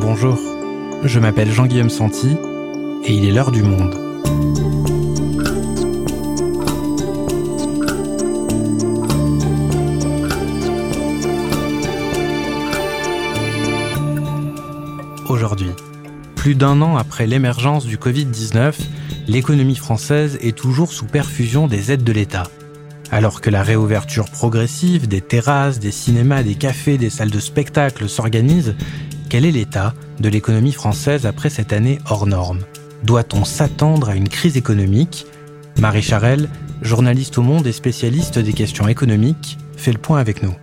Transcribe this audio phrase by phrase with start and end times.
[0.00, 0.38] Bonjour,
[1.02, 2.36] je m'appelle Jean-Guillaume Santi
[3.04, 3.94] et il est l'heure du monde.
[15.28, 15.70] Aujourd'hui,
[16.36, 18.74] plus d'un an après l'émergence du Covid-19,
[19.26, 22.44] l'économie française est toujours sous perfusion des aides de l'État.
[23.10, 28.08] Alors que la réouverture progressive des terrasses, des cinémas, des cafés, des salles de spectacle
[28.08, 28.74] s'organise,
[29.28, 32.60] quel est l'état de l'économie française après cette année hors norme?
[33.04, 35.26] Doit-on s'attendre à une crise économique?
[35.78, 36.48] Marie Charelle,
[36.82, 40.54] journaliste au Monde et spécialiste des questions économiques, fait le point avec nous.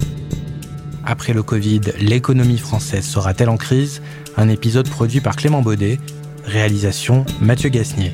[1.06, 4.02] Après le Covid, l'économie française sera-t-elle en crise?
[4.36, 6.00] Un épisode produit par Clément Baudet,
[6.44, 8.14] réalisation Mathieu Gasnier.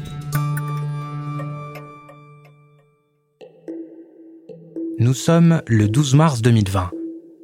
[4.99, 6.91] Nous sommes le 12 mars 2020.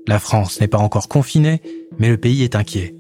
[0.08, 1.62] La France n'est pas encore confinée,
[1.98, 2.97] mais le pays est inquiet.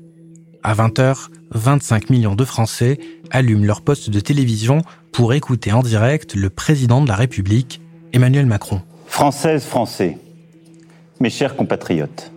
[0.64, 3.00] À 20h, 25 millions de Français
[3.32, 7.82] allument leur poste de télévision pour écouter en direct le président de la République,
[8.14, 8.82] Emmanuel Macron.
[9.08, 10.18] Françaises, Français,
[11.20, 12.32] mes chers compatriotes,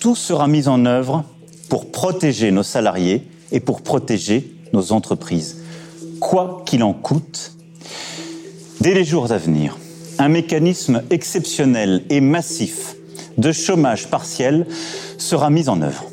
[0.00, 1.24] tout sera mis en œuvre
[1.68, 5.62] pour protéger nos salariés et pour protéger nos entreprises,
[6.20, 7.52] quoi qu'il en coûte.
[8.80, 9.76] Dès les jours à venir,
[10.18, 12.94] un mécanisme exceptionnel et massif
[13.38, 14.66] de chômage partiel
[15.18, 16.09] sera mis en œuvre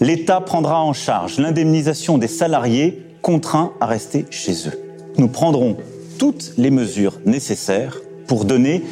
[0.00, 4.78] l'État prendra en charge l'indemnisation des salariés contraints à rester chez eux.
[5.18, 5.76] Nous prendrons
[6.18, 8.82] toutes les mesures nécessaires pour donner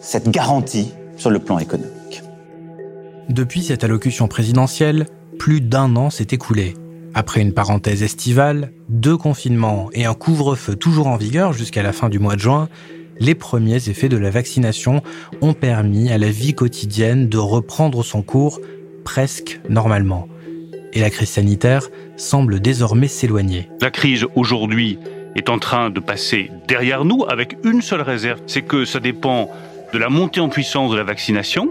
[0.00, 2.22] cette garantie sur le plan économique.
[3.28, 5.06] Depuis cette allocution présidentielle,
[5.38, 6.74] plus d'un an s'est écoulé.
[7.14, 12.08] Après une parenthèse estivale, deux confinements et un couvre-feu toujours en vigueur jusqu'à la fin
[12.08, 12.68] du mois de juin,
[13.18, 15.02] les premiers effets de la vaccination
[15.40, 18.60] ont permis à la vie quotidienne de reprendre son cours
[19.04, 20.26] presque normalement
[20.92, 23.68] et la crise sanitaire semble désormais s'éloigner.
[23.80, 24.98] La crise aujourd'hui
[25.34, 29.50] est en train de passer derrière nous avec une seule réserve, c'est que ça dépend
[29.92, 31.70] de la montée en puissance de la vaccination.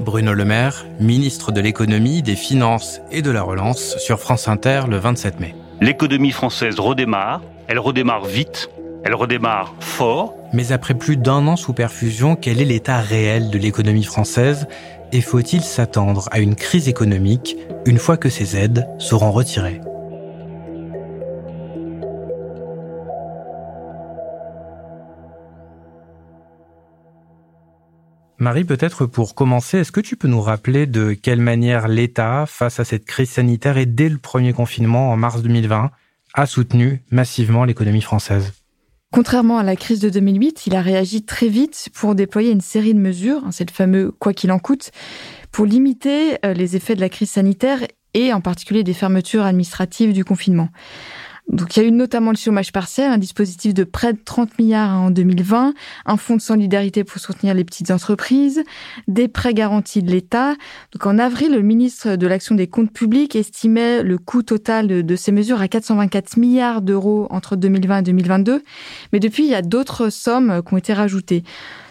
[0.00, 4.82] Bruno Le Maire, ministre de l'économie, des finances et de la relance sur France Inter
[4.88, 5.54] le 27 mai.
[5.80, 8.70] L'économie française redémarre, elle redémarre vite,
[9.04, 10.34] elle redémarre fort.
[10.52, 14.66] Mais après plus d'un an sous perfusion, quel est l'état réel de l'économie française?
[15.12, 17.56] Et faut-il s'attendre à une crise économique
[17.86, 19.80] une fois que ces aides seront retirées?
[28.38, 32.80] Marie, peut-être pour commencer, est-ce que tu peux nous rappeler de quelle manière l'État, face
[32.80, 35.90] à cette crise sanitaire et dès le premier confinement en mars 2020,
[36.32, 38.59] a soutenu massivement l'économie française?
[39.12, 42.94] Contrairement à la crise de 2008, il a réagi très vite pour déployer une série
[42.94, 44.92] de mesures, hein, c'est le fameux quoi qu'il en coûte,
[45.50, 47.80] pour limiter euh, les effets de la crise sanitaire
[48.14, 50.68] et en particulier des fermetures administratives du confinement.
[51.50, 54.56] Donc, il y a eu notamment le chômage partiel, un dispositif de près de 30
[54.58, 55.74] milliards en 2020,
[56.06, 58.62] un fonds de solidarité pour soutenir les petites entreprises,
[59.08, 60.54] des prêts garantis de l'État.
[60.92, 65.16] Donc, en avril, le ministre de l'Action des comptes publics estimait le coût total de,
[65.16, 68.62] ces mesures à 424 milliards d'euros entre 2020 et 2022.
[69.12, 71.42] Mais depuis, il y a d'autres sommes qui ont été rajoutées.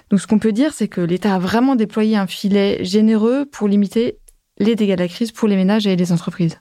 [0.09, 3.67] Donc, ce qu'on peut dire, c'est que l'État a vraiment déployé un filet généreux pour
[3.67, 4.19] limiter
[4.57, 6.59] les dégâts de la crise pour les ménages et les entreprises.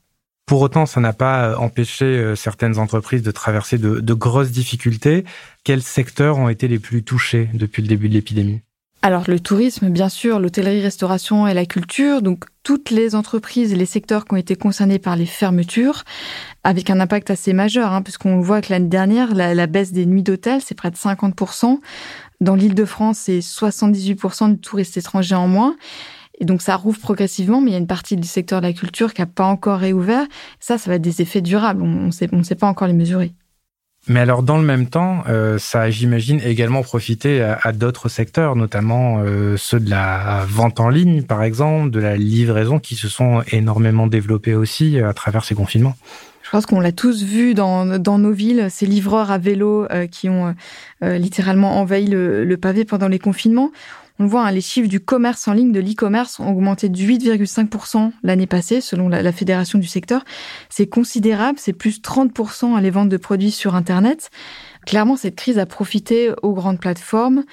[0.48, 5.26] Pour autant, ça n'a pas euh, empêché euh, certaines entreprises de traverser de, grosses difficultés.
[5.62, 8.62] Quels secteurs ont été les plus touchés depuis le début de l'épidémie?
[9.02, 13.76] Alors le tourisme, bien sûr, l'hôtellerie, restauration et la culture, donc toutes les entreprises et
[13.76, 16.04] les secteurs qui ont été concernés par les fermetures,
[16.64, 20.06] avec un impact assez majeur, hein, puisqu'on voit que l'année dernière, la, la, baisse des
[20.06, 21.78] nuits d'hôtel, c'est près de 50%.
[22.40, 25.76] Dans l'île de France, c'est 78% de touristes étrangers en moins.
[26.38, 28.72] Et donc ça rouvre progressivement, mais il y a une partie du secteur de la
[28.72, 30.26] culture qui n'a pas encore réouvert.
[30.60, 31.82] Ça, ça va être des effets durables.
[31.82, 33.32] On ne sait, on sait pas encore les mesurer.
[34.06, 38.56] Mais alors, dans le même temps, euh, ça a, j'imagine, également profité à, d'autres secteurs,
[38.56, 43.08] notamment euh, ceux de la vente en ligne, par exemple, de la livraison, qui se
[43.08, 45.96] sont énormément développés aussi euh, à travers ces confinements.
[46.42, 50.30] Je pense qu'on l'a tous vu dans, dans nos villes, ces livreurs à vélo qui
[50.30, 50.54] ont
[51.02, 53.70] littéralement envahi le, le pavé pendant les confinements.
[54.20, 58.12] On voit, hein, les chiffres du commerce en ligne, de l'e-commerce, ont augmenté de 8,5%
[58.24, 60.24] l'année passée, selon la, fédération du secteur.
[60.68, 64.30] C'est considérable, c'est plus 30% à les ventes de produits sur Internet.
[64.86, 67.44] Clairement, cette crise a profité aux grandes plateformes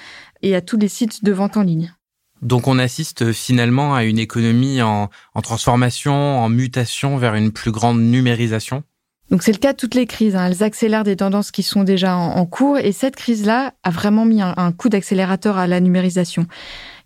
[0.42, 1.94] et à tous les sites de vente en ligne.
[2.42, 5.10] Donc on assiste finalement à une économie en
[5.42, 8.84] transformation, en mutation vers une plus grande numérisation?
[9.32, 10.36] Donc c'est le cas de toutes les crises.
[10.36, 10.48] Hein.
[10.48, 14.42] Elles accélèrent des tendances qui sont déjà en, cours et cette crise-là a vraiment mis
[14.42, 16.46] un, coup d'accélérateur à la numérisation.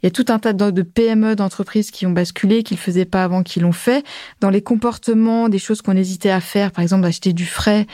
[0.01, 3.06] Il y a tout un tas de PME d'entreprises qui ont basculé, qui le faisaient
[3.06, 4.06] pas avant, qui l'ont fait.
[4.40, 7.86] Dans les comportements, des choses qu'on hésitait à faire, par exemple acheter du frais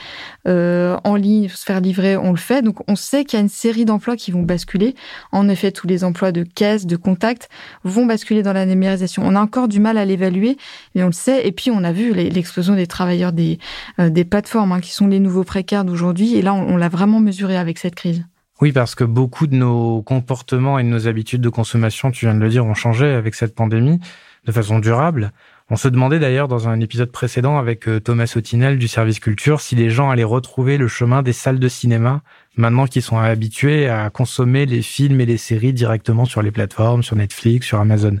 [0.46, 2.62] euh, en ligne, se faire livrer, on le fait.
[2.62, 4.94] Donc on sait qu'il y a une série d'emplois qui vont basculer.
[5.32, 7.48] En effet, tous les emplois de caisse, de contact
[7.82, 9.22] vont basculer dans la numérisation.
[9.24, 10.56] On a encore du mal à l'évaluer,
[10.94, 11.46] mais on le sait.
[11.46, 13.58] Et puis on a vu l'explosion des travailleurs des,
[13.98, 16.36] euh, des plateformes, hein, qui sont les nouveaux précaires d'aujourd'hui.
[16.36, 18.24] Et là, on l'a vraiment mesuré avec cette crise.
[18.60, 22.34] Oui, parce que beaucoup de nos comportements et de nos habitudes de consommation, tu viens
[22.34, 24.00] de le dire, ont changé avec cette pandémie
[24.46, 25.32] de façon durable.
[25.68, 29.60] On se demandait d'ailleurs dans un épisode précédent avec euh, Thomas Sautinel du service culture
[29.60, 32.22] si les gens allaient retrouver le chemin des salles de cinéma
[32.56, 37.02] maintenant qu'ils sont habitués à consommer les films et les séries directement sur les plateformes,
[37.02, 38.18] sur Netflix, sur Amazon.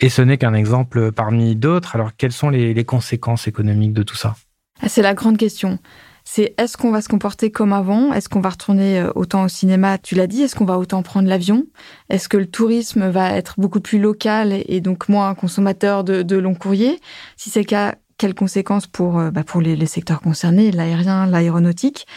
[0.00, 1.94] Et ce n'est qu'un exemple parmi d'autres.
[1.94, 4.34] Alors quelles sont les, conséquences économiques de tout ça?
[4.82, 5.78] Ah, C'est la grande question
[6.28, 8.12] c'est est-ce qu'on va se comporter comme avant?
[8.12, 9.96] Est-ce qu'on va retourner euh, autant au cinéma?
[9.96, 11.66] Tu l'as dit, est-ce qu'on va autant prendre l'avion?
[12.10, 16.56] Est-ce que le tourisme va être beaucoup plus local et donc moins consommateur de, long
[16.56, 17.00] courrier
[17.36, 21.26] Si c'est le cas, quelles conséquences pour, euh, bah, pour les, les secteurs concernés, l'aérien,
[21.26, 22.08] l'aéronautique?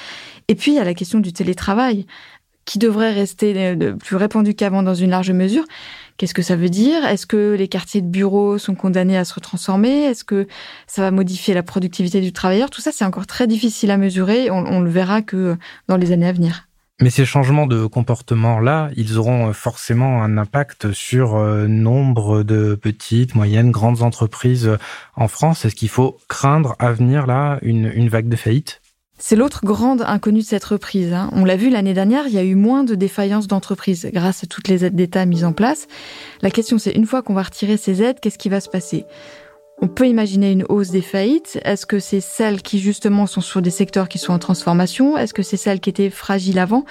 [0.48, 2.08] Et puis, il y a la question du télétravail
[2.70, 5.64] qui devrait rester euh, plus répandu qu'avant dans une large mesure.
[6.18, 7.04] Qu'est-ce que ça veut dire?
[7.04, 10.48] Est-ce que les quartiers de bureaux sont condamnés à se transformer Est-ce que
[10.86, 12.70] ça va modifier la productivité du travailleur?
[12.70, 14.52] Tout ça, c'est encore très difficile à mesurer.
[14.52, 15.58] On, on le verra que
[15.88, 16.68] dans les années à venir.
[17.02, 23.34] Mais ces changements de comportement-là, ils auront forcément un impact sur euh, nombre de petites,
[23.34, 24.78] moyennes, grandes entreprises
[25.16, 25.66] en France.
[25.66, 28.82] Est-ce qu'il faut craindre à venir là une, une vague de faillite?
[29.20, 31.14] C'est l'autre grande inconnue de cette reprise.
[31.14, 31.30] Hein.
[31.34, 34.48] On l'a vu l'année dernière, il y a eu moins de défaillances d'entreprises grâce à
[34.48, 35.88] toutes les aides d'État mises en place.
[36.42, 39.06] La question c'est, une fois qu'on va retirer ces aides, qu'est-ce qui va se passer?
[39.82, 41.60] On peut imaginer une hausse des faillites.
[41.64, 45.18] Est-ce que c'est celles qui justement sont sur des secteurs qui sont en transformation?
[45.18, 46.84] Est-ce que c'est celles qui étaient fragiles avant?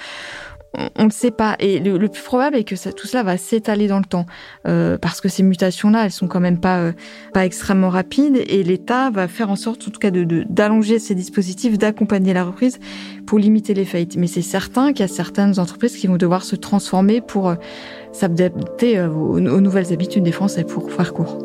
[0.95, 1.55] On ne sait pas.
[1.59, 4.25] Et le, plus probable est que tout cela va s'étaler dans le temps,
[4.67, 6.91] euh, parce que ces mutations-là, elles sont quand même pas euh,
[7.33, 11.15] pas extrêmement rapides, et l'État va faire en sorte, en tout cas, de d'allonger ces
[11.15, 12.79] dispositifs, d'accompagner la reprise
[13.25, 14.15] pour limiter les faillites.
[14.17, 17.55] Mais c'est certain qu'il y a certaines entreprises qui vont devoir se transformer pour euh,
[18.11, 21.37] s'adapter aux, aux nouvelles habitudes des Français, pour faire court.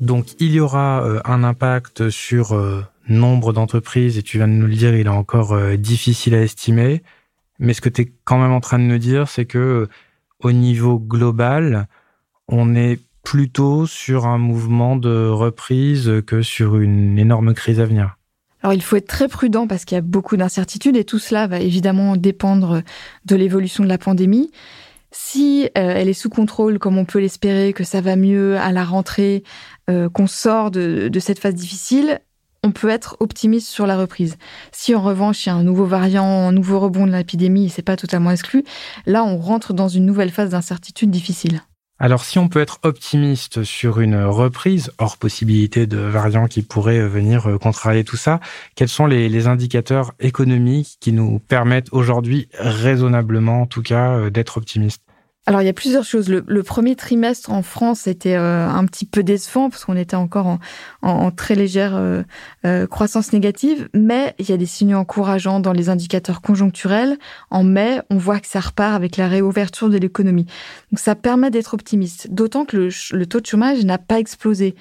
[0.00, 2.56] Donc il y aura un impact sur
[3.08, 6.42] nombre d'entreprises, et tu viens de nous le dire, il est encore euh, difficile à
[6.42, 7.02] estimer.
[7.58, 9.88] Mais ce que tu es quand même en train de nous dire, c'est que euh,
[10.40, 11.88] au niveau global,
[12.46, 18.16] on est plutôt sur un mouvement de reprise que sur une énorme crise à venir.
[18.62, 21.46] Alors il faut être très prudent parce qu'il y a beaucoup d'incertitudes et tout cela
[21.46, 22.82] va évidemment dépendre
[23.24, 24.50] de l'évolution de la pandémie.
[25.10, 28.72] Si euh, elle est sous contrôle, comme on peut l'espérer, que ça va mieux à
[28.72, 29.42] la rentrée,
[30.12, 32.20] qu'on sort de, de, cette phase difficile,
[32.62, 34.36] on peut être optimiste sur la reprise.
[34.72, 37.82] Si en revanche il y a un nouveau variant, un nouveau rebond de l'épidémie, c'est
[37.82, 38.64] pas totalement exclu,
[39.06, 41.62] là on rentre dans une nouvelle phase d'incertitude difficile.
[42.00, 47.00] Alors si on peut être optimiste sur une reprise, hors possibilité de variants qui pourraient
[47.08, 48.38] venir euh, contrarier tout ça,
[48.76, 54.58] quels sont les, indicateurs économiques qui nous permettent aujourd'hui raisonnablement en tout cas euh, d'être
[54.58, 55.02] optimistes
[55.48, 56.28] alors il y a plusieurs choses.
[56.28, 60.58] Le, premier trimestre en France était euh, un petit peu décevant parce qu'on était encore
[61.00, 62.22] en, très légère euh,
[62.66, 67.16] euh, croissance négative, mais il y a des signaux encourageants dans les indicateurs conjoncturels.
[67.48, 70.44] En mai, on voit que ça repart avec la réouverture de l'économie.
[70.92, 74.74] Donc ça permet d'être optimiste, d'autant que le, le taux de chômage n'a pas explosé.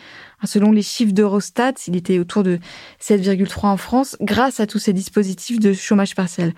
[0.44, 2.60] Selon les chiffres d'Eurostat, il était autour de
[3.02, 6.54] 7,3 en France grâce à tous ces dispositifs de chômage partiel.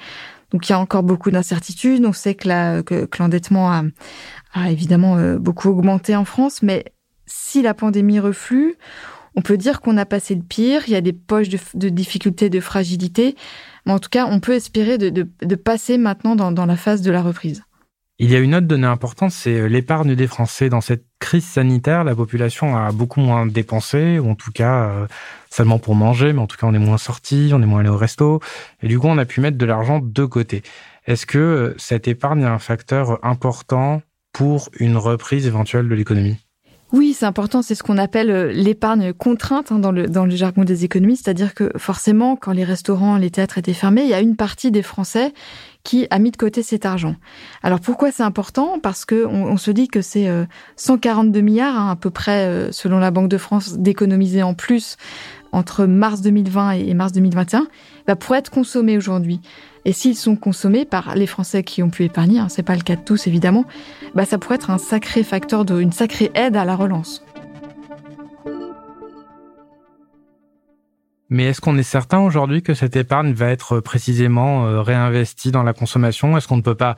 [0.52, 2.06] Donc il y a encore beaucoup d'incertitudes.
[2.06, 6.86] On sait que, l'endettement a, évidemment euh, beaucoup augmenté en France, mais
[7.26, 8.76] si la pandémie reflue,
[9.36, 10.84] on peut dire qu'on a passé le pire.
[10.88, 13.36] Il y a des poches de, difficultés, de fragilité,
[13.86, 17.22] mais en tout cas, on peut espérer de, passer maintenant dans la phase de la
[17.22, 17.64] reprise.
[18.22, 20.68] Il y a une autre donnée importante, c'est euh, l'épargne des Français.
[20.68, 25.08] Dans cette crise sanitaire, la population a beaucoup moins dépensé, ou en tout cas euh,
[25.50, 27.88] seulement pour manger, mais en tout cas on est moins sorti, on est moins allé
[27.88, 28.42] au resto,
[28.84, 30.64] et du coup on a pu mettre de l'argent de côté.
[31.08, 34.02] Est-ce que euh, cette épargne est un facteur important
[34.34, 36.49] pour une reprise éventuelle de l'économie?
[36.92, 40.86] Oui, c'est important, c'est ce qu'on appelle euh, l'épargne contrainte hein, dans, le, jargon des
[40.86, 44.36] économistes, c'est-à-dire que forcément, quand les restaurants, les théâtres étaient fermés, il y a une
[44.36, 45.34] partie des Français
[45.84, 47.16] qui a mis de côté cet argent.
[47.62, 48.80] Alors pourquoi c'est important?
[48.82, 50.28] Parce que on, se dit que c'est
[50.78, 54.56] 142 euh, milliards hein, à peu près, euh, selon la Banque de France, d'économiser en
[54.56, 54.98] plus
[55.52, 57.68] entre mars 2020 et mars 2021,
[58.08, 59.42] bah, pour être consommés aujourd'hui.
[59.86, 62.82] Et s'ils sont consommés par les Français qui ont pu épargner, hein, c'est pas le
[62.82, 63.66] cas de tous évidemment,
[64.14, 67.24] bah ça pourrait être un sacré facteur de, une sacrée aide à la relance.
[71.30, 75.64] Mais est-ce qu'on est certain aujourd'hui que cette épargne va être précisément euh, réinvestie dans
[75.64, 76.36] la consommation?
[76.36, 76.96] Est-ce qu'on ne peut pas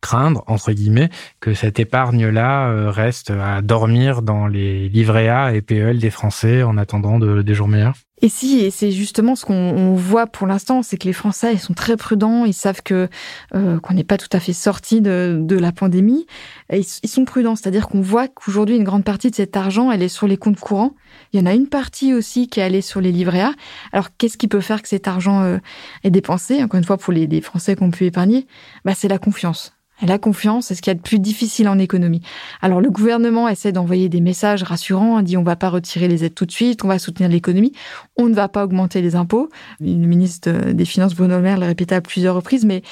[0.00, 1.10] craindre, entre guillemets,
[1.40, 6.62] que cette épargne-là euh, reste à dormir dans les livrets A et PEL des Français
[6.62, 7.94] en attendant de, des jours meilleurs?
[8.24, 11.58] Et si, et c'est justement ce qu'on voit pour l'instant, c'est que les Français, ils
[11.58, 13.10] sont très prudents, ils savent que
[13.54, 16.24] euh, qu'on n'est pas tout à fait sorti de, de la pandémie,
[16.70, 20.02] et ils, sont prudents, c'est-à-dire qu'on voit qu'aujourd'hui une grande partie de cet argent, elle
[20.02, 20.94] est sur les comptes courants.
[21.34, 23.44] Il y en a une partie aussi qui est allée sur les livrets.
[23.92, 25.58] Alors qu'est-ce qui peut faire que cet argent euh,
[26.02, 26.62] est dépensé?
[26.62, 28.46] Encore une fois, pour les, les Français qu'on peut épargner,
[28.86, 29.74] bah c'est la confiance.
[30.06, 32.20] La confiance, c'est ce qu'il y a de plus difficile en économie.
[32.60, 36.34] Alors le gouvernement essaie d'envoyer des messages rassurants, dit on va pas retirer les aides
[36.34, 37.72] tout de suite, on va soutenir l'économie,
[38.16, 39.48] on ne va pas augmenter les impôts.
[39.80, 42.82] Le ministre des Finances Bruno Le Maire l'a répété à plusieurs reprises, mais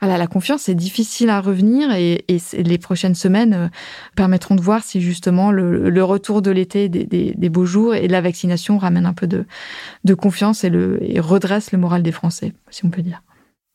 [0.00, 3.68] voilà, la confiance c'est difficile à revenir et, les prochaines semaines euh,
[4.14, 8.78] permettront de voir si justement le, retour de l'été des, beaux jours et la vaccination
[8.78, 12.90] ramène un peu de, confiance et, le, et redresse le moral des Français, si on
[12.90, 13.22] peut dire.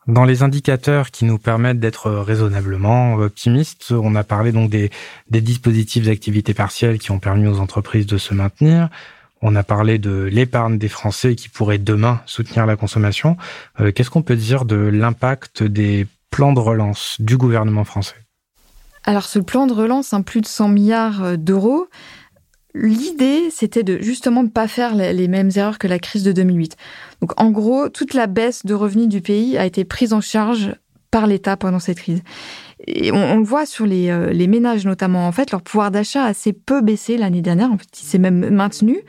[0.07, 4.91] Dans les indicateurs qui nous permettent d'être raisonnablement optimistes, on a parlé donc des,
[5.29, 8.89] dispositifs d'activité partielle qui ont permis aux entreprises de se maintenir.
[9.41, 13.35] On a parlé de l'épargne des Français qui pourrait demain soutenir la consommation.
[13.79, 18.15] Euh, qu'est-ce qu'on peut dire de l'impact des plans de relance du gouvernement français?
[19.05, 21.88] Alors ce plan de relance, un plus de 100 milliards d'euros,
[22.77, 26.75] L'idée, c'était de justement ne pas faire les mêmes erreurs que la crise de 2008.
[27.22, 30.75] Donc en gros, toute la baisse de revenus du pays a été prise en charge
[31.10, 32.22] par l'État pendant cette crise.
[32.86, 35.25] Et on, le voit sur les, euh, les, ménages notamment.
[35.25, 37.72] En fait, leur pouvoir d'achat a assez peu baissé l'année dernière.
[37.72, 39.00] En fait, il s'est même maintenu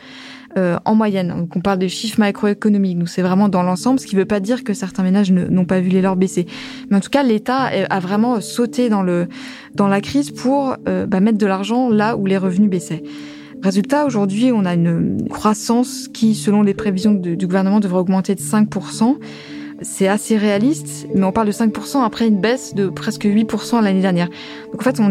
[0.56, 1.28] euh, en moyenne.
[1.28, 2.96] Donc on parle de chiffres macroéconomiques.
[2.96, 5.64] Nous, c'est vraiment dans l'ensemble, ce qui ne veut pas dire que certains ménages n'ont
[5.64, 6.46] pas vu les leurs baisser.
[6.88, 9.26] Mais en tout cas, l'État a vraiment sauté dans, le,
[9.74, 13.02] dans la crise pour euh, bah, mettre de l'argent là où les revenus baissaient.
[13.66, 18.40] Résultat, aujourd'hui, on a une croissance qui, selon les prévisions du gouvernement, devrait augmenter de
[18.40, 19.16] 5%.
[19.82, 24.02] C'est assez réaliste, mais on parle de 5% après une baisse de presque 8% l'année
[24.02, 24.28] dernière.
[24.70, 25.10] Donc en fait, on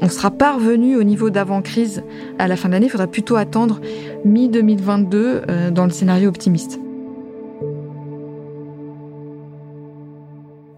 [0.00, 2.04] on, sera pas revenu au niveau d'avant-crise
[2.38, 2.86] à la fin de l'année.
[2.86, 3.80] Il faudra plutôt attendre
[4.24, 6.78] mi-2022 euh, dans le scénario optimiste.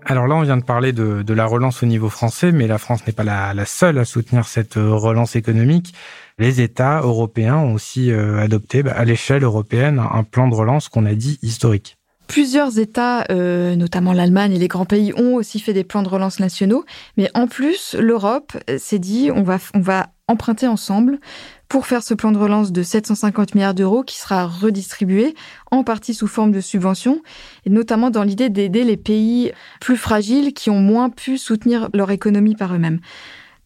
[0.06, 3.06] Alors là, on vient de parler de, la relance au niveau français, mais la France
[3.06, 5.92] n'est pas la seule à soutenir cette relance économique
[6.38, 10.88] les États européens ont aussi euh, adopté bah, à l'échelle européenne un plan de relance
[10.88, 11.96] qu'on a dit historique.
[12.26, 16.08] Plusieurs États, euh, notamment l'Allemagne et les grands pays, ont aussi fait des plans de
[16.08, 16.84] relance nationaux.
[17.16, 21.20] Mais en plus, l'Europe euh, s'est dit on va, on va emprunter ensemble
[21.68, 25.34] pour faire ce plan de relance de 750 milliards d'euros qui sera redistribué
[25.70, 27.22] en partie sous forme de subventions,
[27.64, 32.10] et notamment dans l'idée d'aider les pays plus fragiles qui ont moins pu soutenir leur
[32.10, 33.00] économie par eux-mêmes.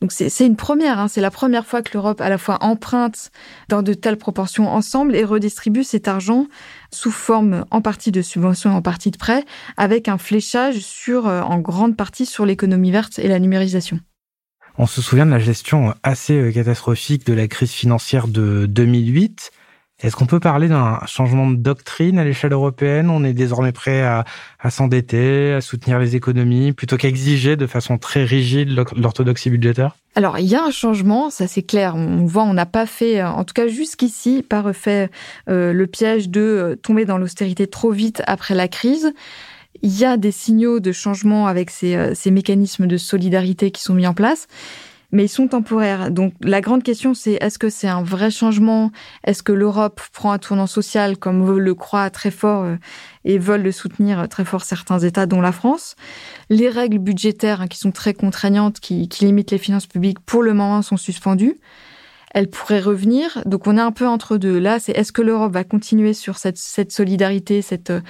[0.01, 1.09] Donc c'est une première, hein.
[1.09, 3.31] c'est la première fois que l'Europe à la fois emprunte
[3.69, 6.47] dans de telles proportions ensemble et redistribue cet argent
[6.91, 9.45] sous forme en partie de subventions et en partie de prêts,
[9.77, 14.01] avec un fléchage sur, euh, en grande partie sur l'économie verte et la numérisation.
[14.79, 19.51] On se souvient de la gestion assez euh, catastrophique de la crise financière de 2008.
[20.03, 23.11] Est-ce qu'on peut parler d'un changement de doctrine à l'échelle européenne?
[23.11, 24.25] On est désormais prêt à,
[24.71, 29.97] s'endetter, à soutenir les économies, plutôt qu'exiger de façon très rigide l'orthodoxie budgétaire?
[30.15, 31.95] Alors, il y a un changement, ça c'est clair.
[31.97, 35.11] On voit, on n'a pas fait, en tout cas jusqu'ici, pas refait
[35.49, 39.13] euh, le piège de euh, tomber dans l'austérité trop vite après la crise.
[39.83, 43.83] Il y a des signaux de changement avec ces, euh, ces mécanismes de solidarité qui
[43.83, 44.49] sont mis en place
[45.13, 46.11] mais ils sont temporaires.
[46.11, 48.93] Donc la grande question, c'est est-ce que c'est un vrai changement?
[49.25, 52.77] Est-ce que l'Europe prend un tournant social comme le croit très fort euh,
[53.25, 55.97] et veulent le soutenir très fort certains États, dont la France?
[56.49, 60.55] Les règles budgétaires hein, qui sont très contraignantes, qui limitent les finances publiques, pour le
[60.55, 61.57] moment sont suspendues
[62.33, 63.43] elle pourrait revenir.
[63.45, 64.59] Donc on est un peu entre deux.
[64.59, 68.01] Là, c'est est-ce que l'Europe va continuer sur cette, cette solidarité, cette euh,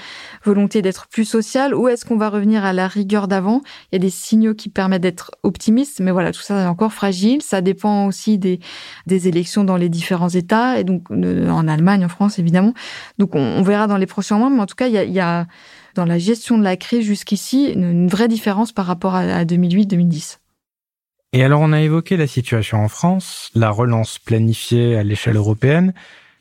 [0.44, 3.62] volonté d'être plus sociale, ou est-ce qu'on va revenir à la rigueur d'avant?
[3.90, 6.92] Il y a des signaux qui permettent d'être optimiste, mais voilà, tout ça est encore
[6.92, 7.42] fragile.
[7.42, 8.60] Ça dépend aussi des,
[9.06, 12.74] des élections dans les différents États, et donc en Allemagne, en France, évidemment.
[13.18, 15.12] Donc on, verra dans les prochains mois, mais en tout cas, il y a, il
[15.12, 15.46] y a
[15.94, 20.39] dans la gestion de la crise jusqu'ici une, vraie différence par rapport à, à 2008-2010.
[21.32, 25.94] Et alors on a évoqué la situation en France, la relance planifiée à l'échelle européenne,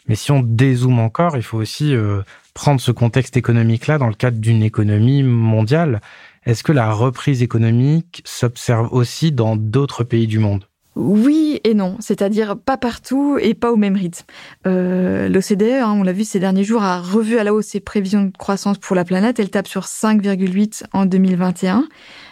[0.07, 2.23] mais si on dézoome encore, il faut aussi euh,
[2.55, 6.01] prendre ce contexte économique-là dans le cadre d'une économie mondiale.
[6.45, 10.68] Est-ce que la reprise économique s'observe aussi dans d'autres pays du monde?
[10.95, 14.25] Oui et non, c'est-à-dire pas partout et pas au même rythme.
[14.65, 17.79] Euh, L'OCDE, hein, on l'a vu ces derniers jours, a revu à la hausse ses
[17.79, 19.39] prévisions de croissance pour la planète.
[19.39, 21.87] Elle tape sur 5,8 en 2021.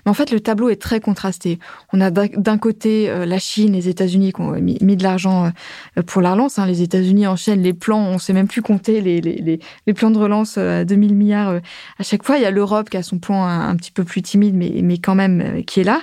[0.05, 1.59] Mais en fait, le tableau est très contrasté.
[1.93, 5.51] On a d'un côté euh, la Chine, les États-Unis qui ont mis, de l'argent
[5.97, 6.57] euh, pour la relance.
[6.57, 6.65] Hein.
[6.65, 10.83] Les États-Unis enchaînent les plans, on sait même plus compter les, plans de relance à
[10.83, 11.59] 2000 milliards
[11.99, 12.37] à chaque fois.
[12.37, 14.81] Il y a l'Europe qui a son plan un, un, petit peu plus timide, mais,
[14.83, 16.01] mais quand même qui est là.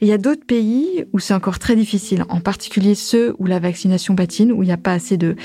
[0.00, 3.58] Il y a d'autres pays où c'est encore très difficile, en particulier ceux où la
[3.58, 5.36] vaccination patine, où il n'y a pas assez de,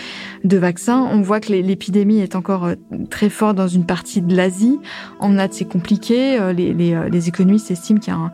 [0.44, 1.08] de vaccins.
[1.12, 2.76] On voit que l'épidémie est encore euh,
[3.10, 4.80] très forte dans une partie de l'Asie.
[5.20, 6.40] En Inde, c'est compliqué.
[6.40, 8.32] Euh, les, les, les, économistes estiment qu'il y a un,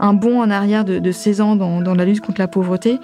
[0.00, 2.98] un, bond en arrière de, de 16 ans dans, dans la lutte contre la pauvreté.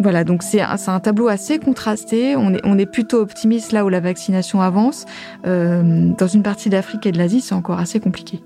[0.00, 2.34] Voilà, donc c'est un, un, tableau assez contrasté.
[2.34, 5.04] On est, on est, plutôt optimiste là où la vaccination avance.
[5.46, 8.40] Euh, dans une partie d'Afrique et de l'Asie, c'est encore assez compliqué.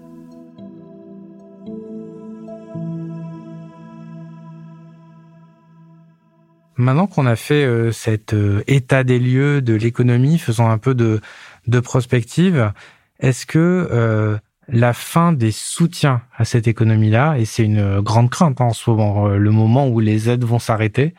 [6.77, 10.95] Maintenant qu'on a fait euh, cet euh, état des lieux de l'économie, faisant un peu
[10.95, 11.21] de,
[11.67, 12.73] de prospective,
[13.21, 13.59] est-ce que
[13.93, 14.37] euh,
[14.69, 18.91] la fin des soutiens à cette économie-là, et c'est une grande crainte hein, en ce
[18.91, 21.15] moment, le moment où les aides vont s'arrêter,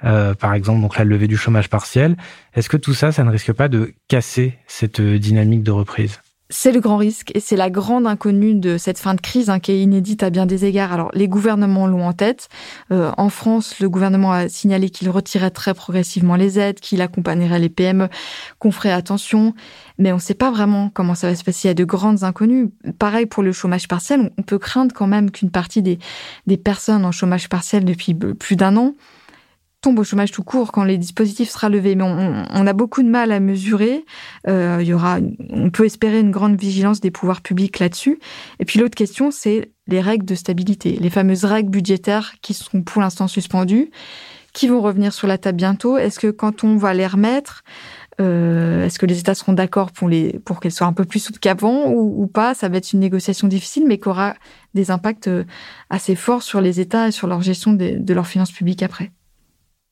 [0.00, 2.16] par exemple donc la levée du chômage partiel,
[2.54, 6.20] est-ce que tout ça, ça ne risque pas de casser cette dynamique de reprise?
[6.48, 9.58] C'est le grand risque et c'est la grande inconnue de cette fin de crise hein,
[9.58, 10.92] qui est inédite à bien des égards.
[10.92, 12.48] Alors les gouvernements l'ont en tête.
[12.92, 17.58] Euh, en France, le gouvernement a signalé qu'il retirait très progressivement les aides, qu'il accompagnerait
[17.58, 18.08] les PME,
[18.58, 19.54] qu'on ferait attention.
[19.98, 21.66] Mais on ne sait pas vraiment comment ça va se passer.
[21.66, 22.70] Il y a de grandes inconnues.
[22.98, 24.30] Pareil pour le chômage partiel.
[24.38, 25.98] On peut craindre quand même qu'une partie des,
[26.46, 28.94] des personnes en chômage partiel depuis plus d'un an
[29.86, 31.94] tombe au chômage tout court quand les dispositifs sera levé.
[31.94, 34.04] Mais on, a beaucoup de mal à mesurer.
[34.48, 38.18] Euh, il y aura, on peut espérer une grande vigilance des pouvoirs publics là-dessus.
[38.58, 42.82] Et puis l'autre question, c'est les règles de stabilité, les fameuses règles budgétaires qui sont
[42.82, 43.92] pour l'instant suspendues,
[44.52, 45.98] qui vont revenir sur la table bientôt.
[45.98, 47.62] Est-ce que quand on va les remettre,
[48.20, 50.10] euh, Est-ce que les États seront d'accord pour,
[50.44, 52.54] pour qu'elles soient un peu plus souples qu'avant ou, ou, pas?
[52.54, 54.34] Ça va être une négociation difficile, mais qui aura
[54.74, 55.44] des impacts euh,
[55.90, 59.12] assez forts sur les États et sur leur gestion de, de leurs finances publiques après.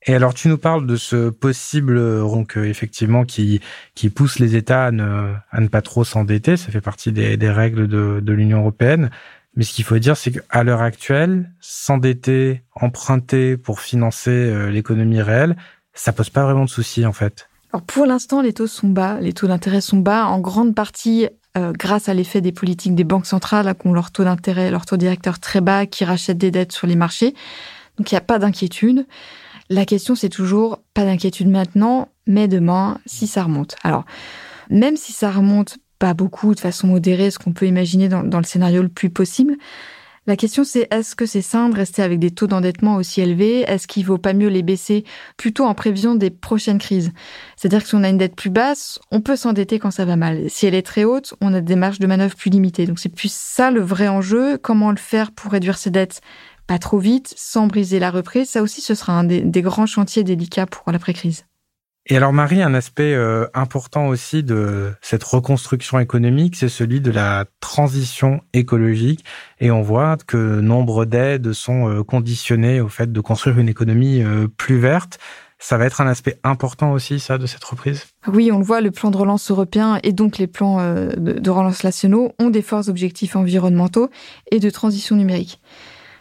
[0.06, 3.60] Et alors, tu nous parles de ce possible donc euh, effectivement qui
[3.94, 6.56] qui pousse les États à ne, à ne pas trop s'endetter.
[6.56, 9.10] Ça fait partie des, des règles de, de l'Union européenne.
[9.56, 15.22] Mais ce qu'il faut dire, c'est qu'à l'heure actuelle, s'endetter, emprunter pour financer euh, l'économie
[15.22, 15.56] réelle,
[15.94, 17.48] ça pose pas vraiment de soucis en fait.
[17.72, 21.28] Alors pour l'instant, les taux sont bas, les taux d'intérêt sont bas, en grande partie
[21.56, 24.86] euh, grâce à l'effet des politiques des banques centrales qui ont leur taux d'intérêt, leur
[24.86, 27.34] taux directeur très bas, qui rachètent des dettes sur les marchés.
[27.96, 29.06] Donc il n'y a pas d'inquiétude.
[29.70, 33.76] La question, c'est toujours pas d'inquiétude maintenant, mais demain, si ça remonte.
[33.82, 34.04] Alors,
[34.70, 38.44] même si ça remonte pas beaucoup, de façon modérée, ce qu'on peut imaginer dans, le
[38.44, 39.56] scénario le plus possible,
[40.26, 43.60] la question c'est est-ce que c'est sain de rester avec des taux d'endettement aussi élevés?
[43.60, 45.04] Est-ce qu'il vaut pas mieux les baisser
[45.36, 47.12] plutôt en prévision des prochaines crises?
[47.56, 50.16] C'est-à-dire que si on a une dette plus basse, on peut s'endetter quand ça va
[50.16, 50.48] mal.
[50.48, 52.86] Si elle est très haute, on a des marges de manœuvre plus limitées.
[52.86, 54.56] Donc c'est plus ça le vrai enjeu.
[54.56, 56.22] Comment le faire pour réduire ses dettes
[56.66, 58.50] pas trop vite, sans briser la reprise.
[58.50, 61.44] Ça aussi, ce sera un des, grands chantiers délicats pour l'après-crise.
[62.06, 67.10] Et alors Marie, un aspect euh, important aussi de cette reconstruction économique, c'est celui de
[67.10, 69.24] la transition écologique.
[69.58, 74.22] Et on voit que nombre d'aides sont euh, conditionnées au fait de construire une économie
[74.22, 75.18] euh, plus verte.
[75.58, 78.04] Ça va être un aspect important aussi, ça, de cette reprise?
[78.26, 80.76] Oui, on le voit, le plan de relance européen et donc les plans
[81.16, 84.10] de relance nationaux ont des forts objectifs environnementaux
[84.50, 85.58] et de transition numérique.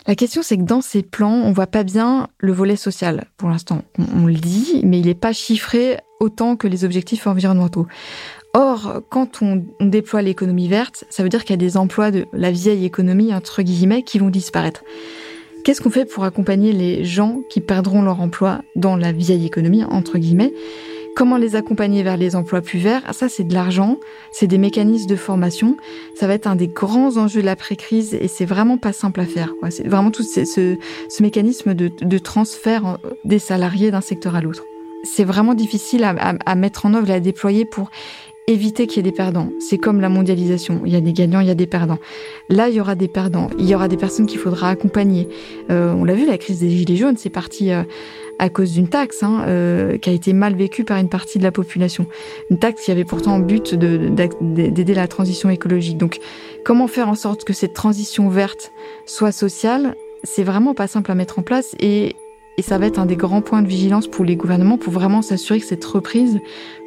[0.06, 3.26] La question, c'est que dans ces plans, on voit pas bien le volet social.
[3.38, 7.88] Pour l'instant, on, le dit, mais il n'est pas chiffré autant que les objectifs environnementaux.
[8.54, 12.26] Or, quand on, déploie l'économie verte, ça veut dire qu'il y a des emplois de
[12.34, 14.84] la vieille économie, entre guillemets, qui vont disparaître.
[15.63, 19.86] Qu'est-ce qu'on fait pour accompagner les gens qui perdront leur emploi dans la vieille économie,
[19.86, 20.54] entre guillemets?
[21.15, 23.97] Comment les accompagner vers les emplois plus verts Ça, c'est de l'argent,
[24.32, 25.78] c'est des mécanismes de formation.
[26.15, 29.26] Ça va être un des grands enjeux de l'après-crise et c'est vraiment pas simple à
[29.26, 29.54] faire.
[29.69, 34.41] C'est vraiment tout ce, ce, mécanisme de, de, transfert euh, des salariés d'un secteur à
[34.41, 34.63] l'autre.
[35.04, 37.91] C'est vraiment difficile à, à, à, mettre en œuvre et à déployer pour
[38.47, 39.49] éviter qu'il y ait des perdants.
[39.60, 40.82] C'est comme la mondialisation.
[40.86, 41.99] Il y a des gagnants, il y a des perdants.
[42.49, 43.49] Là, il y aura des perdants.
[43.58, 45.30] Il y aura des personnes qu'il faudra accompagner.
[45.69, 47.84] Euh, on l'a vu, la crise des Gilets jaunes, c'est parti euh,
[48.39, 51.43] à cause d'une taxe hein, euh, qui a été mal vécue par une partie de
[51.43, 52.08] la population.
[52.50, 55.98] Une taxe qui avait pourtant en but d'aider la transition écologique.
[55.98, 56.19] Donc,
[56.65, 58.72] comment faire en sorte que cette transition verte
[59.06, 59.96] soit sociale?
[60.24, 62.15] C'est vraiment pas simple à mettre en place et
[62.62, 65.60] ça va être un des grands points de vigilance pour les gouvernements pour vraiment s'assurer
[65.60, 66.39] que cette reprise,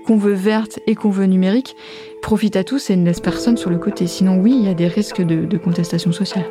[0.06, 1.76] qu'on veut verte et qu'on veut numérique,
[2.22, 4.06] profite à tous et ne laisse personne sur le côté.
[4.06, 6.46] Sinon, oui, il y a des risques de contestation sociale.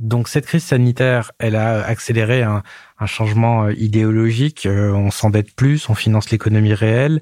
[0.00, 2.62] Donc cette crise sanitaire, elle a accéléré un,
[3.06, 4.64] changement euh, idéologique.
[4.64, 7.20] Euh, on s'endette plus, on finance l'économie réelle.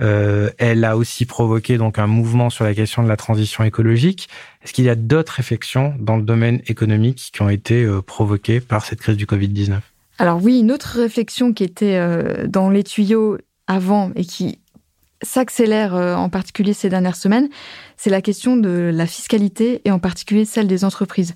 [0.00, 4.28] Euh, elle a aussi provoqué donc un mouvement sur la question de la transition écologique.
[4.62, 8.84] Est-ce qu'il y a d'autres réflexions dans le domaine économique qui ont été provoquées par
[8.84, 9.80] cette crise du Covid-19
[10.18, 12.00] Alors oui, une autre réflexion qui était
[12.48, 14.58] dans les tuyaux avant et qui
[15.22, 17.48] s'accélère euh, en particulier ces dernières semaines,
[17.96, 21.34] c'est la question de la fiscalité et en particulier celle des entreprises.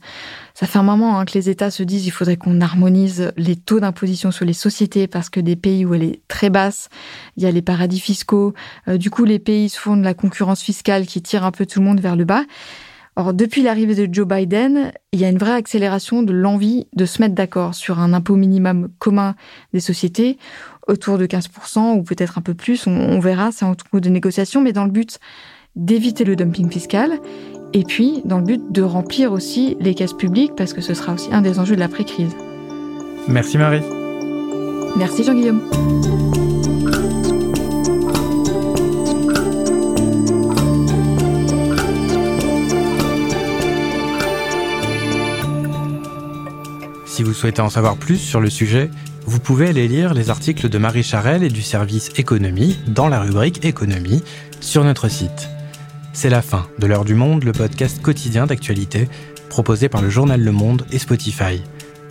[0.54, 3.56] Ça fait un moment hein, que les États se disent il faudrait qu'on harmonise les
[3.56, 6.88] taux d'imposition sur les sociétés parce que des pays où elle est très basse,
[7.36, 8.54] il y a les paradis fiscaux.
[8.88, 11.66] Euh, du coup, les pays se font de la concurrence fiscale qui tire un peu
[11.66, 12.44] tout le monde vers le bas.
[13.16, 17.04] Or, depuis l'arrivée de Joe Biden, il y a une vraie accélération de l'envie de
[17.06, 19.36] se mettre d'accord sur un impôt minimum commun
[19.72, 20.36] des sociétés,
[20.86, 24.60] autour de 15% ou peut-être un peu plus, on, verra, c'est en cours de négociation,
[24.60, 25.18] mais dans le but
[25.76, 27.18] d'éviter le dumping fiscal
[27.72, 31.14] et puis dans le but de remplir aussi les caisses publiques parce que ce sera
[31.14, 32.36] aussi un des enjeux de l'après-crise.
[33.26, 33.82] Merci Marie.
[34.96, 35.60] Merci Jean-Guillaume.
[47.06, 48.90] Si vous souhaitez en savoir plus sur le sujet,
[49.26, 53.20] vous pouvez aller lire les articles de Marie Charelle et du service économie dans la
[53.20, 54.22] rubrique économie
[54.60, 55.48] sur notre site.
[56.12, 59.08] C'est la fin de l'heure du monde, le podcast quotidien d'actualité
[59.48, 61.62] proposé par le journal Le Monde et Spotify.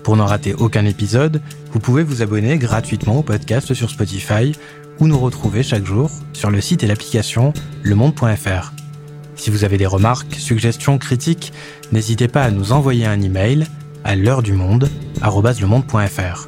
[0.03, 4.53] Pour n'en rater aucun épisode, vous pouvez vous abonner gratuitement au podcast sur Spotify
[4.99, 8.73] ou nous retrouver chaque jour sur le site et l'application lemonde.fr.
[9.35, 11.53] Si vous avez des remarques, suggestions, critiques,
[11.91, 13.65] n'hésitez pas à nous envoyer un email
[14.03, 14.89] à l'heure du monde,
[15.21, 16.47] @lemonde.fr.